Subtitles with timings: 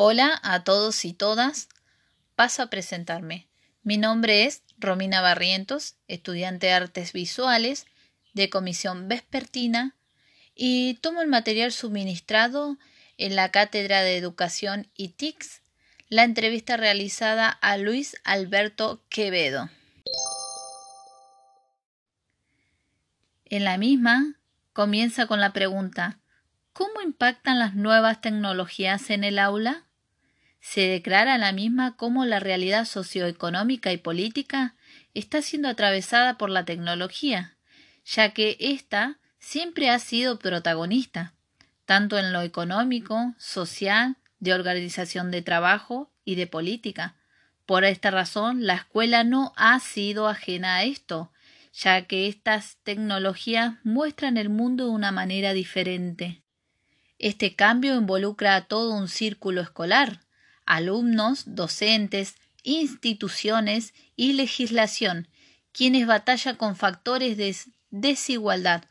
[0.00, 1.68] Hola a todos y todas.
[2.36, 3.48] Paso a presentarme.
[3.82, 7.84] Mi nombre es Romina Barrientos, estudiante de Artes Visuales
[8.32, 9.96] de Comisión Vespertina
[10.54, 12.78] y tomo el material suministrado
[13.16, 15.62] en la Cátedra de Educación y TICS,
[16.08, 19.68] la entrevista realizada a Luis Alberto Quevedo.
[23.46, 24.36] En la misma
[24.72, 26.20] comienza con la pregunta
[26.72, 29.87] ¿Cómo impactan las nuevas tecnologías en el aula?
[30.70, 34.74] Se declara la misma como la realidad socioeconómica y política
[35.14, 37.56] está siendo atravesada por la tecnología,
[38.04, 41.32] ya que ésta siempre ha sido protagonista,
[41.86, 47.16] tanto en lo económico, social, de organización de trabajo y de política.
[47.64, 51.32] Por esta razón, la escuela no ha sido ajena a esto,
[51.72, 56.42] ya que estas tecnologías muestran el mundo de una manera diferente.
[57.18, 60.27] Este cambio involucra a todo un círculo escolar,
[60.68, 65.26] alumnos, docentes, instituciones y legislación,
[65.72, 67.56] quienes batallan con factores de
[67.90, 68.84] desigualdad.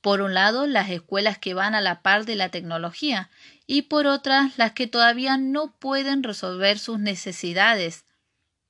[0.00, 3.30] Por un lado, las escuelas que van a la par de la tecnología
[3.66, 8.04] y por otras, las que todavía no pueden resolver sus necesidades.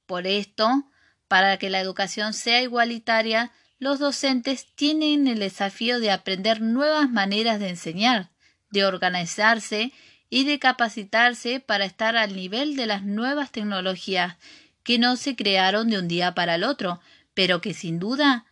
[0.06, 0.88] Por esto,
[1.28, 7.60] para que la educación sea igualitaria, los docentes tienen el desafío de aprender nuevas maneras
[7.60, 8.30] de enseñar,
[8.70, 9.92] de organizarse
[10.34, 14.34] y de capacitarse para estar al nivel de las nuevas tecnologías
[14.82, 17.00] que no se crearon de un día para el otro,
[17.34, 18.44] pero que sin duda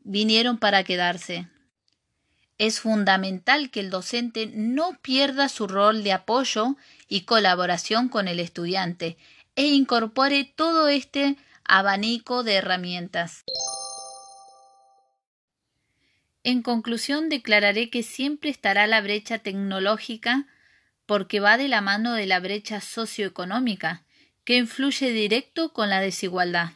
[0.00, 1.48] vinieron para quedarse.
[2.58, 6.76] Es fundamental que el docente no pierda su rol de apoyo
[7.08, 9.16] y colaboración con el estudiante
[9.56, 13.44] e incorpore todo este abanico de herramientas.
[16.44, 20.46] En conclusión, declararé que siempre estará la brecha tecnológica
[21.10, 24.04] porque va de la mano de la brecha socioeconómica,
[24.44, 26.70] que influye directo con la desigualdad.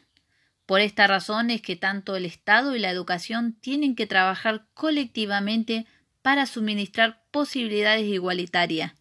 [0.67, 5.87] Por esta razón es que tanto el Estado y la educación tienen que trabajar colectivamente
[6.21, 8.95] para suministrar posibilidades igualitarias,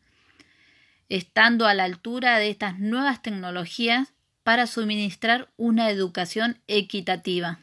[1.10, 4.14] estando a la altura de estas nuevas tecnologías
[4.44, 7.63] para suministrar una educación equitativa.